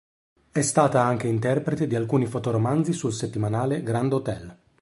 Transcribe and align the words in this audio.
È 0.51 0.61
stata 0.63 1.03
anche 1.03 1.27
interprete 1.27 1.85
di 1.85 1.95
alcuni 1.95 2.25
fotoromanzi 2.25 2.91
sul 2.91 3.13
settimanale 3.13 3.83
"Grand 3.83 4.11
Hotel". 4.11 4.57